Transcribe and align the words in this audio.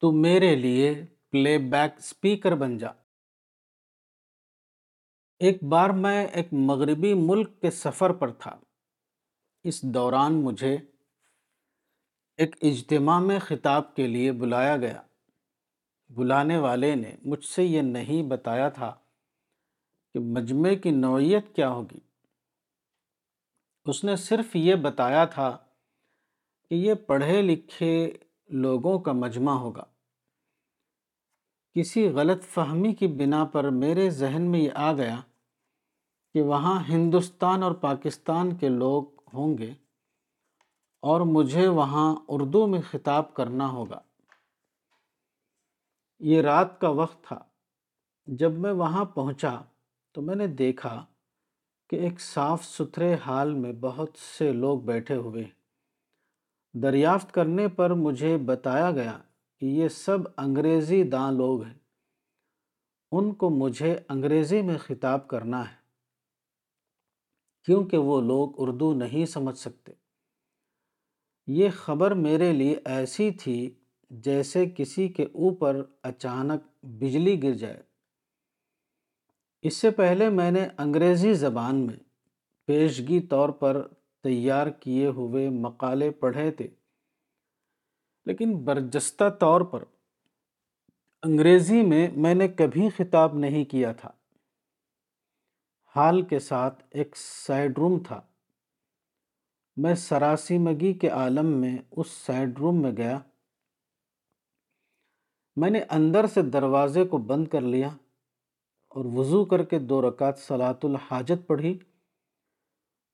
تو 0.00 0.12
میرے 0.12 0.56
لیے 0.56 1.04
پلے 1.30 1.58
بیک 1.58 2.00
سپیکر 2.00 2.54
بن 2.54 2.78
جا۔ 2.78 2.88
ایک 5.38 5.62
بار 5.62 5.90
میں 5.90 6.26
ایک 6.26 6.48
مغربی 6.52 7.14
ملک 7.14 7.60
کے 7.60 7.70
سفر 7.70 8.12
پر 8.12 8.32
تھا۔ 8.32 8.60
اس 9.64 9.82
دوران 9.82 10.32
مجھے 10.32 10.78
ایک 12.36 12.56
اجتماع 12.62 13.20
میں 13.20 13.38
خطاب 13.38 13.96
کے 13.96 14.06
لیے 14.06 14.32
بلایا 14.32 14.76
گیا۔ 14.76 15.02
بلانے 16.08 16.56
والے 16.56 16.94
نے 16.94 17.16
مجھ 17.22 17.44
سے 17.44 17.64
یہ 17.64 17.80
نہیں 17.80 18.22
بتایا 18.22 18.68
تھا 18.68 18.94
کہ 20.14 20.20
مجمع 20.20 20.74
کی 20.82 20.90
نوعیت 20.90 21.56
کیا 21.56 21.70
ہوگی۔ 21.70 22.00
اس 23.84 24.04
نے 24.04 24.16
صرف 24.16 24.56
یہ 24.56 24.74
بتایا 24.74 25.24
تھا 25.24 25.58
کہ 26.68 26.74
یہ 26.74 26.94
پڑھے 26.94 27.42
لکھے 27.42 28.18
لوگوں 28.48 28.98
کا 28.98 29.12
مجمع 29.12 29.52
ہوگا۔ 29.52 29.84
کسی 31.74 32.08
غلط 32.08 32.42
فہمی 32.44 32.94
کی 32.94 33.06
بنا 33.06 33.44
پر 33.44 33.70
میرے 33.70 34.10
ذہن 34.10 34.42
میں 34.42 34.60
یہ 34.60 34.70
آ 34.74 34.92
گیا 34.92 35.20
کہ 36.34 36.42
وہاں 36.42 36.82
ہندوستان 36.88 37.62
اور 37.62 37.72
پاکستان 37.72 38.56
کے 38.56 38.68
لوگ 38.68 39.04
ہوں 39.34 39.58
گے 39.58 39.74
اور 41.00 41.20
مجھے 41.20 41.68
وہاں 41.68 42.16
اردو 42.28 42.66
میں 42.66 42.80
خطاب 42.90 43.34
کرنا 43.34 43.70
ہوگا۔ 43.70 44.00
یہ 46.18 46.42
رات 46.42 46.80
کا 46.80 46.88
وقت 46.88 47.24
تھا۔ 47.24 47.38
جب 48.26 48.52
میں 48.52 48.72
وہاں 48.72 49.04
پہنچا 49.04 49.60
تو 50.12 50.22
میں 50.22 50.34
نے 50.34 50.46
دیکھا 50.46 51.04
کہ 51.90 51.96
ایک 51.96 52.20
صاف 52.20 52.64
ستھرے 52.64 53.14
حال 53.26 53.54
میں 53.54 53.72
بہت 53.72 54.10
سے 54.38 54.52
لوگ 54.52 54.80
بیٹھے 54.80 55.16
ہوئے۔ 55.16 55.44
دریافت 56.74 57.32
کرنے 57.32 57.68
پر 57.68 57.90
مجھے 57.90 58.36
بتایا 58.36 58.90
گیا 58.90 59.18
کہ 59.60 59.66
یہ 59.66 59.88
سب 59.88 60.18
انگریزی 60.36 61.02
داں 61.02 61.32
لوگ 61.32 61.62
ہیں۔ 61.62 61.74
ان 63.12 63.34
کو 63.34 63.50
مجھے 63.50 63.98
انگریزی 64.08 64.62
میں 64.62 64.78
خطاب 64.78 65.28
کرنا 65.28 65.70
ہے۔ 65.70 65.76
کیونکہ 67.64 67.96
وہ 67.96 68.20
لوگ 68.20 68.50
اردو 68.56 68.94
نہیں 68.94 69.26
سمجھ 69.26 69.58
سکتے۔ 69.58 69.92
یہ 71.46 71.68
خبر 71.76 72.10
میرے 72.10 72.52
لیے 72.52 72.80
ایسی 72.84 73.30
تھی 73.30 73.74
جیسے 74.10 74.66
کسی 74.76 75.08
کے 75.08 75.22
اوپر 75.22 75.82
اچانک 76.02 76.84
بجلی 76.84 77.42
گر 77.42 77.52
جائے۔ 77.52 77.82
اس 79.62 79.76
سے 79.76 79.90
پہلے 79.90 80.28
میں 80.28 80.50
نے 80.50 80.68
انگریزی 80.78 81.34
زبان 81.34 81.86
میں 81.86 81.96
پیشگی 82.66 83.20
طور 83.20 83.48
پر 83.48 83.88
تیار 84.22 84.66
کیے 84.66 85.06
ہوئے 85.06 85.48
مقالے 85.48 86.10
پڑھے 86.10 86.50
تھے۔ 86.50 86.68
لیکن 88.30 88.64
برجستہ 88.64 89.24
طور 89.40 89.60
پر 89.60 89.84
انگریزی 91.22 91.82
میں 91.82 92.08
میں 92.16 92.34
نے 92.34 92.48
کبھی 92.48 92.88
خطاب 92.96 93.34
نہیں 93.34 93.64
کیا 93.64 93.92
تھا۔ 93.92 94.10
حال 95.96 96.22
کے 96.22 96.38
ساتھ 96.38 96.84
ایک 96.90 97.16
سائڈ 97.16 97.78
روم 97.78 97.98
تھا۔ 98.06 98.20
میں 99.76 99.94
سراسی 99.94 100.58
مگی 100.58 100.92
کے 100.92 101.08
عالم 101.08 101.46
میں 101.46 101.78
اس 101.90 102.06
سائڈ 102.10 102.58
روم 102.58 102.82
میں 102.82 102.92
گیا۔ 102.92 103.18
میں 105.56 105.70
نے 105.70 105.80
اندر 105.90 106.26
سے 106.26 106.42
دروازے 106.42 107.04
کو 107.04 107.18
بند 107.18 107.48
کر 107.48 107.60
لیا 107.60 107.88
اور 108.88 109.04
وضو 109.04 109.44
کر 109.44 109.64
کے 109.64 109.78
دو 109.78 110.10
رکعت 110.10 110.38
صلاۃ 110.38 110.80
الحاجت 110.82 111.46
پڑھی۔ 111.46 111.78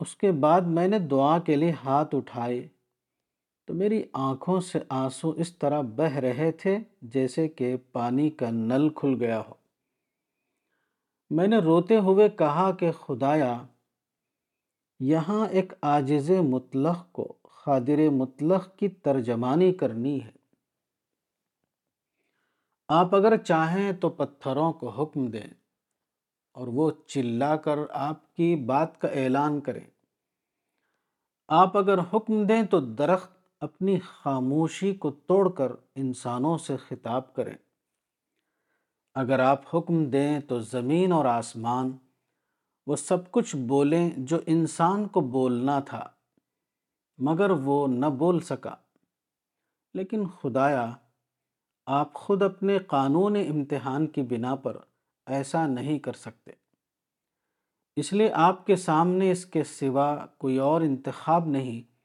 اس 0.01 0.17
کے 0.17 0.33
بعد 0.33 0.61
میں 0.61 0.89
نے 0.89 0.99
دعا 0.99 1.39
کے 1.39 1.57
لیے 1.57 1.73
ہاتھ 1.85 2.15
اٹھائے۔ 2.15 2.69
تو 3.67 3.75
میری 3.75 4.03
آنکھوں 4.13 4.61
سے 4.61 4.79
آنسو 4.89 5.31
اس 5.31 5.59
طرح 5.59 5.81
بہہ 5.81 6.17
رہے 6.17 6.53
تھے 6.53 6.79
جیسے 7.03 7.49
کہ 7.49 7.77
پانی 7.93 8.31
کا 8.31 8.51
نل 8.51 8.89
کھل 8.89 9.17
گیا 9.21 9.41
ہو۔ 9.41 9.55
میں 11.31 11.47
نے 11.47 11.59
روتے 11.59 11.97
ہوئے 11.97 12.29
کہا 12.29 12.71
کہ 12.73 12.93
خدایا، 12.93 13.63
یہاں 15.01 15.47
ایک 15.47 15.73
عاجز 15.83 16.31
مطلق 16.31 17.13
کو 17.13 17.39
خادر 17.49 18.11
مطلق 18.11 18.77
کی 18.77 18.89
ترجمانی 18.89 19.73
کرنی 19.73 20.25
ہے۔ 20.25 20.33
آپ 22.89 23.15
اگر 23.15 23.37
چاہیں 23.37 23.93
تو 23.93 24.09
پتھروں 24.09 24.73
کو 24.73 24.89
حکم 24.89 25.27
دیں 25.27 25.55
اور 26.53 26.69
وہ 26.69 26.91
چلا 27.07 27.57
کر 27.57 27.79
آپ 27.91 28.35
کی 28.35 28.57
بات 28.57 29.01
کا 29.01 29.09
اعلان 29.09 29.61
کریں۔ 29.61 29.85
آپ 31.49 31.77
اگر 31.77 31.99
حکم 31.99 32.47
دیں 32.47 32.63
تو 32.63 32.81
درخت 32.81 33.36
اپنی 33.61 33.99
خاموشی 33.99 34.95
کو 34.95 35.11
توڑ 35.11 35.53
کر 35.53 35.73
انسانوں 35.95 36.59
سے 36.59 36.77
خطاب 36.77 37.35
کریں۔ 37.35 37.55
اگر 39.15 39.39
آپ 39.39 39.77
حکم 39.77 40.05
دیں 40.05 40.41
تو 40.41 40.61
زمین 40.61 41.13
اور 41.13 41.25
آسمان، 41.25 41.93
وہ 42.87 42.97
سب 42.97 43.31
کچھ 43.31 43.57
بولیں 43.57 44.11
جو 44.17 44.39
انسان 44.47 45.09
کو 45.09 45.21
بولنا 45.21 45.81
تھا، 45.81 46.09
مگر 47.19 47.51
وہ 47.51 47.89
نہ 47.89 48.07
بول 48.07 48.41
سکا۔ 48.41 48.75
لیکن 49.95 50.29
خدایا، 50.29 50.95
آپ 51.87 52.15
خود 52.15 52.43
اپنے 52.43 52.79
قانون 52.79 53.37
امتحان 53.37 54.07
کی 54.07 54.23
بنا 54.23 54.55
پر 54.55 54.77
ایسا 55.27 55.67
نہیں 55.67 55.99
کر 55.99 56.13
سکتے۔ 56.13 56.51
اس 57.97 58.13
لیے 58.13 58.33
آپ 58.33 58.67
کے 58.67 58.77
سامنے 58.77 59.31
اس 59.31 59.47
کے 59.47 59.65
سوا 59.65 60.27
کوئی 60.27 60.59
اور 60.59 60.81
انتخاب 60.81 61.47
نہیں۔ 61.47 61.96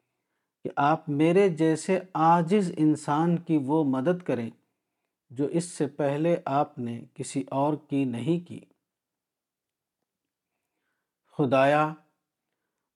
کہ 0.63 0.69
آپ 0.75 1.09
میرے 1.09 1.49
جیسے 1.49 1.99
عاجز 2.13 2.72
انسان 2.77 3.38
کی 3.38 3.57
وہ 3.57 3.83
مدد 3.83 4.23
کریں 4.23 4.49
جو 5.29 5.45
اس 5.45 5.66
سے 5.66 5.88
پہلے 5.88 6.38
آپ 6.45 6.79
نے 6.79 7.03
کسی 7.13 7.44
اور 7.51 7.73
کی 7.89 8.03
نہیں 8.05 8.47
کی۔ 8.47 8.59
خدایا، 11.38 11.94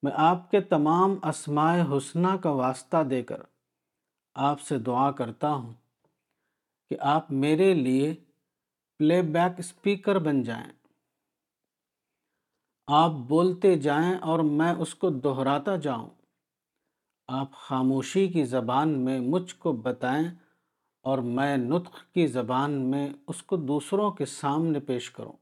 میں 0.03 0.11
آپ 0.15 0.51
کے 0.51 0.61
تمام 0.61 1.15
اسماء 1.23 1.97
حسنہ 1.97 2.35
کا 2.43 2.49
واسطہ 2.49 3.03
دے 3.09 3.23
کر 3.23 3.41
آپ 4.33 4.61
سے 4.61 4.79
دعا 4.79 5.11
کرتا 5.11 5.51
ہوں 5.51 5.73
کہ 6.89 6.97
آپ 6.99 7.31
میرے 7.31 7.73
لیے 7.73 8.13
پلے 8.97 9.21
بیک 9.21 9.59
اسپیکر 9.59 10.19
بن 10.19 10.43
جائیں۔ 10.43 10.73
آپ 12.87 13.11
بولتے 13.11 13.79
جائیں 13.79 14.15
اور 14.15 14.39
میں 14.39 14.73
اس 14.73 14.95
کو 14.95 15.09
دہراتا 15.09 15.75
جاؤں۔ 15.75 16.09
آپ 17.27 17.51
خاموشی 17.53 18.27
کی 18.27 18.43
زبان 18.43 18.89
میں 18.89 19.19
مجھ 19.19 19.55
کو 19.55 19.73
بتائیں 19.73 20.27
اور 21.01 21.17
میں 21.17 21.57
نطق 21.57 22.13
کی 22.13 22.27
زبان 22.27 22.71
میں 22.71 23.09
اس 23.27 23.43
کو 23.43 23.57
دوسروں 23.57 24.11
کے 24.11 24.25
سامنے 24.25 24.79
پیش 24.79 25.11
کروں۔ 25.11 25.33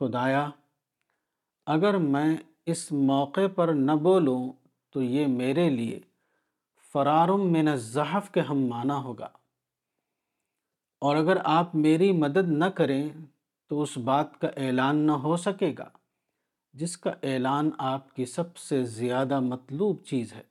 خدایا، 0.00 0.50
اگر 1.66 1.96
میں 1.96 2.36
اس 2.66 2.92
موقع 2.92 3.46
پر 3.54 3.68
نہ 3.68 3.92
بولوں 3.92 4.52
تو 4.90 5.02
یہ 5.02 5.26
میرے 5.26 5.70
لیے 5.70 6.00
فرارم 6.92 7.52
من 7.52 7.68
الزحف 7.68 8.30
کے 8.30 8.40
ہم 8.40 8.66
معنی 8.66 9.02
ہوگا۔ 9.02 9.28
اور 11.00 11.16
اگر 11.16 11.36
آپ 11.44 11.74
میری 11.74 12.12
مدد 12.12 12.48
نہ 12.48 12.64
کریں 12.64 13.08
تو 13.68 13.82
اس 13.82 13.98
بات 13.98 14.40
کا 14.40 14.48
اعلان 14.56 14.96
نہ 14.96 15.12
ہو 15.12 15.36
سکے 15.36 15.74
گا، 15.78 15.88
جس 16.72 16.96
کا 16.96 17.10
اعلان 17.22 17.70
آپ 17.78 18.14
کی 18.14 18.24
سب 18.24 18.56
سے 18.56 18.84
زیادہ 18.84 19.40
مطلوب 19.40 20.04
چیز 20.04 20.32
ہے۔ 20.32 20.49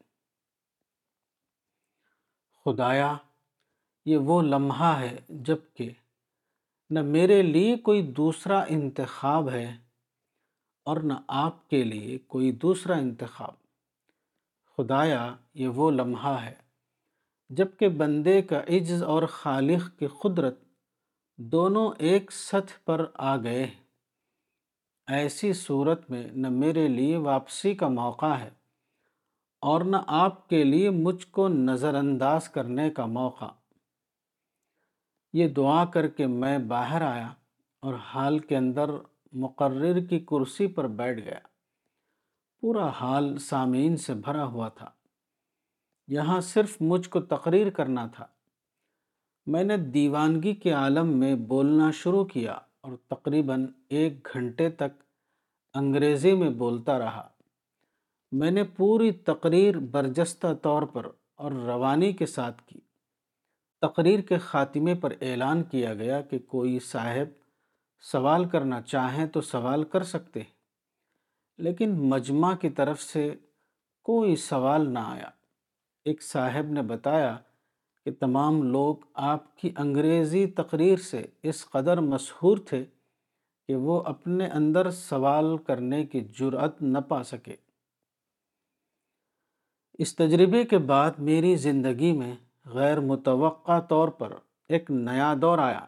خدایا، 2.70 3.18
یہ 4.06 4.18
وہ 4.18 4.42
لمحہ 4.42 5.00
ہے 5.00 5.18
جبکہ 5.30 5.90
نہ 6.90 7.02
میرے 7.02 7.42
لیے 7.42 7.78
کوئی 7.78 8.12
دوسرا 8.12 8.64
انتخاب 8.68 9.50
ہے 9.50 9.78
اور 10.86 10.98
نہ 10.98 11.14
آپ 11.28 11.70
کے 11.70 11.84
لیے 11.84 12.18
کوئی 12.18 12.52
دوسرا 12.52 12.96
انتخاب۔ 12.96 13.54
خدایا، 14.78 15.36
یہ 15.54 15.68
وہ 15.68 15.92
لمحہ 15.92 16.46
ہے 16.46 16.54
جبکہ 17.50 17.88
بندے 17.88 18.42
کا 18.42 18.62
عجز 18.62 19.04
اور 19.04 19.24
خالق 19.24 20.00
کی 20.00 20.08
قدرت 20.08 20.60
دونوں 21.38 21.92
ایک 21.98 22.32
سطح 22.32 22.78
پر 22.86 23.06
آ 23.14 23.38
گئے۔ 23.38 23.70
ایسی 25.08 25.54
صورت 25.54 26.12
میں 26.12 26.28
نہ 26.32 26.50
میرے 26.50 26.88
لیے 26.88 27.18
واپسی 27.18 27.76
کا 27.76 27.88
موقع 27.88 28.36
ہے۔ 28.36 28.59
اور 29.60 29.82
نہ 29.82 29.98
آپ 30.08 30.50
کے 30.50 30.64
لیے 30.64 30.90
مجھ 30.90 31.28
کو 31.28 31.48
نظر 31.48 31.96
انداز 31.96 32.50
کرنے 32.50 32.90
کا 32.90 33.06
موقع۔ 33.06 33.46
یہ 35.34 35.48
دعا 35.48 35.86
کر 35.86 36.08
کے 36.08 36.28
میں 36.28 36.58
باہر 36.58 37.02
آیا 37.02 37.28
اور 37.82 37.94
حال 37.94 38.40
کے 38.40 38.58
اندر 38.58 38.90
مقرر 39.34 40.00
کی 40.00 40.20
کرسی 40.20 40.68
پر 40.68 40.88
بیٹھ 40.88 41.20
گیا۔ 41.20 41.40
پورا 42.62 42.90
حال 42.90 43.38
سامعین 43.38 43.98
سے 43.98 44.14
بھرا 44.14 44.46
ہوا 44.46 44.70
تھا۔ 44.70 44.90
یہاں 46.08 46.42
صرف 46.42 46.78
مجھ 46.82 47.10
کو 47.10 47.22
تقریر 47.22 47.70
کرنا 47.70 48.08
تھا۔ 48.08 48.28
میں 49.46 49.64
نے 49.64 49.78
دیوانگی 49.78 50.56
کے 50.56 50.72
عالم 50.72 51.08
میں 51.08 51.36
بولنا 51.36 51.92
شروع 51.92 52.26
کیا 52.26 52.52
اور 52.82 52.98
تقریباً 53.08 53.68
ایک 53.90 54.28
گھنٹے 54.34 54.70
تک 54.70 55.04
انگریزی 55.74 56.34
میں 56.34 56.50
بولتا 56.50 57.00
رہا۔ 57.00 57.30
میں 58.32 58.52
نے 58.52 58.64
پوری 58.64 59.12
تقریر 59.12 59.78
برجستہ 59.78 60.48
طور 60.62 60.82
پر 60.82 61.08
اور 61.36 61.52
روانی 61.52 62.14
کے 62.14 62.26
ساتھ 62.26 62.62
کی۔ 62.66 62.80
تقریر 63.82 64.20
کے 64.20 64.38
خاتمے 64.38 64.96
پر 64.96 65.14
اعلان 65.22 65.64
کیا 65.64 65.94
گیا 65.94 66.22
کہ 66.22 66.40
کوئی 66.40 66.80
صاحب 66.80 67.28
سوال 68.12 68.46
کرنا 68.46 68.82
چاہیں 68.82 69.26
تو 69.26 69.42
سوال 69.42 69.84
کر 69.84 70.04
سکتے 70.04 70.40
لیکن 71.58 71.90
مجمع 71.92 72.56
کی 72.56 72.70
طرف 72.70 73.02
سے 73.02 73.36
کوئی 74.04 74.36
سوال 74.36 74.94
نہ 74.94 75.00
آیا۔ 75.00 75.30
ایک 76.06 76.24
صاحب 76.24 76.72
نے 76.72 76.82
بتایا 76.82 77.38
کہ 78.06 78.12
تمام 78.20 78.64
لوگ 78.64 78.96
آپ 79.14 79.58
کی 79.58 79.72
انگریزی 79.78 80.46
تقریر 80.46 80.98
سے 80.98 81.26
اس 81.44 81.66
قدر 81.66 82.00
مسحور 82.00 82.58
تھے 82.58 82.86
کہ 83.68 83.76
وہ 83.76 84.04
اپنے 84.06 84.48
اندر 84.48 84.92
سوال 84.92 85.58
کرنے 85.58 86.06
کی 86.06 86.22
جرأت 86.22 86.82
نہ 86.82 86.98
پا 86.98 87.24
سکے۔ 87.24 87.56
اس 90.00 90.16
تجربے 90.16 90.64
کے 90.64 90.78
بعد 90.78 91.12
میری 91.18 91.56
زندگی 91.56 92.12
میں 92.12 92.36
غیر 92.66 93.00
متوقع 93.00 93.80
طور 93.80 94.08
پر 94.08 94.34
ایک 94.70 94.92
نیا 94.92 95.34
دور 95.42 95.58
آیا 95.58 95.86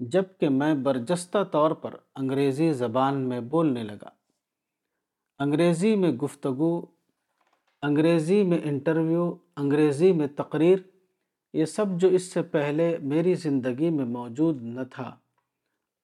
جبکہ 0.00 0.48
میں 0.48 0.74
برجستہ 0.74 1.38
طور 1.50 1.70
پر 1.70 1.94
انگریزی 2.14 2.72
زبان 2.72 3.28
میں 3.28 3.40
بولنے 3.40 3.82
لگا۔ 3.82 4.08
انگریزی 5.38 5.96
میں 5.96 6.12
گفتگو، 6.12 6.86
انگریزی 7.82 8.42
میں 8.42 8.58
انٹرویو، 8.64 9.34
انگریزی 9.56 10.12
میں 10.12 10.26
تقریر، 10.26 10.78
یہ 11.52 11.64
سب 11.64 11.86
جو 11.96 12.08
اس 12.08 12.22
سے 12.22 12.42
پہلے 12.42 12.96
میری 13.02 13.34
زندگی 13.34 13.90
میں 13.90 14.04
موجود 14.04 14.62
نہ 14.62 14.80
تھا، 14.90 15.16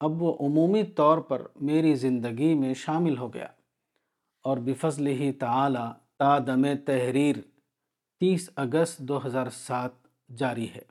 اب 0.01 0.23
وہ 0.23 0.37
عمومی 0.41 0.83
طور 0.83 1.19
پر 1.19 1.43
میری 1.61 1.95
زندگی 1.95 2.55
میں 2.55 2.75
شامل 2.75 3.19
ہو 3.19 3.35
گیا۔ 3.35 3.49
اور 4.45 4.57
بفضل 4.57 5.07
ہی 5.07 5.33
تعالی 5.33 6.08
تا 6.19 6.39
دم 6.39 6.67
تحریر 6.87 7.37
تیس 8.21 8.51
اگست 8.57 8.99
دو 8.99 9.27
ہزار 9.27 9.47
سات 9.47 9.91
جاری 10.37 10.69
ہے۔ 10.71 10.83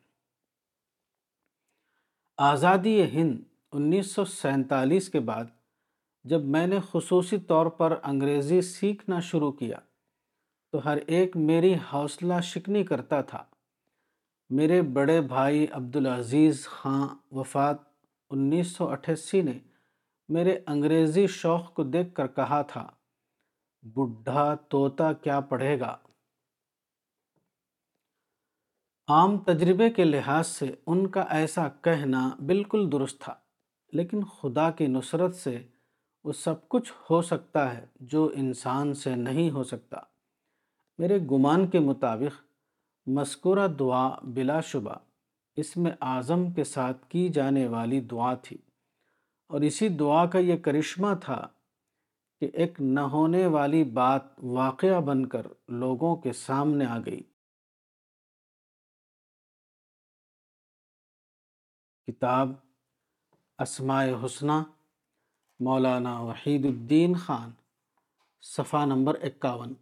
آزادی 2.38 3.04
ہند 3.04 3.40
انیس 3.72 4.12
سو 4.12 4.26
سینتالیس 4.26 5.10
کے 5.10 5.20
بعد 5.20 5.46
جب 6.24 6.44
میں 6.44 6.68
نے 6.68 6.80
خصوصی 6.92 7.38
طور 7.38 7.66
پر 7.66 8.00
انگریزی 8.04 8.62
سیکھنا 8.62 9.20
شروع 9.20 9.52
کیا 9.52 9.78
تو 10.72 10.86
ہر 10.86 10.98
ایک 11.08 11.38
میری 11.38 11.76
حوصلہ 11.94 12.42
شکنی 12.44 12.84
کرتا 12.84 13.22
تھا۔ 13.22 13.44
میرے 14.50 14.82
بڑے 14.82 15.22
بھائی 15.22 15.68
عبدالعزیز 15.72 16.68
خان 16.68 17.36
وفات 17.36 17.78
انیس 18.30 18.68
سو 18.68 18.88
اٹھاسی 18.88 19.42
نے 19.42 19.60
میرے 20.30 20.60
انگریزی 20.68 21.28
شوق 21.28 21.74
کو 21.74 21.84
دیکھ 21.84 22.14
کر 22.14 22.28
کہا 22.28 22.62
تھا 22.62 22.92
بڈھا 23.84 24.54
توتا 24.70 25.12
کیا 25.14 25.40
پڑھے 25.50 25.80
گا؟ 25.80 25.96
عام 29.08 29.38
تجربے 29.38 29.90
کے 29.90 30.04
لحاظ 30.04 30.48
سے 30.48 30.66
ان 30.86 31.06
کا 31.08 31.22
ایسا 31.32 31.68
کہنا 31.82 32.30
بالکل 32.48 32.92
درست 32.92 33.20
تھا، 33.22 33.34
لیکن 33.94 34.24
خدا 34.34 34.70
کی 34.72 34.88
نصرت 34.88 35.36
سے 35.36 35.58
وہ 36.26 36.32
سب 36.36 36.68
کچھ 36.68 36.92
ہو 37.10 37.22
سکتا 37.22 37.74
ہے 37.74 37.86
جو 38.04 38.30
انسان 38.36 38.94
سے 38.94 39.16
نہیں 39.18 39.50
ہو 39.52 39.64
سکتا۔ 39.64 39.98
میرے 41.00 41.18
گمان 41.32 41.68
کے 41.68 41.80
مطابق، 41.80 42.42
مذکورہ 43.08 43.68
دعا 43.80 44.08
بلا 44.36 44.60
شبہ 44.62 44.96
اس 45.58 45.76
میں 45.78 45.92
اعظم 46.04 46.50
کے 46.52 46.64
ساتھ 46.66 47.08
کی 47.10 47.28
جانے 47.30 47.68
والی 47.68 48.00
دعا 48.02 48.34
تھی، 48.34 48.58
اور 49.50 49.62
اسی 49.62 49.90
دعا 49.90 50.26
کا 50.26 50.40
یہ 50.40 50.58
کرشمہ 50.58 51.14
تھا 51.22 51.48
کہ 52.39 52.50
ایک 52.54 52.81
نہ 52.81 53.00
ہونے 53.00 53.48
والی 53.48 53.84
بات 53.84 54.22
واقعہ 54.44 55.01
بن 55.01 55.25
کر 55.25 55.48
لوگوں 55.68 56.16
کے 56.16 56.34
سامنے 56.34 56.86
آ 56.86 57.00
گئی۔ 57.00 57.24
کتاب 62.07 62.50
اسماء 63.60 64.06
حسنہ 64.25 64.63
مولانا 65.60 66.19
وحید 66.19 66.66
الدین 66.66 67.16
خان، 67.16 67.51
صفحہ 68.42 68.86
نمبر 68.86 69.16
اکاون۔ 69.22 69.74